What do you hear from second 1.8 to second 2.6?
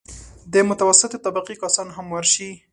هم ورشي.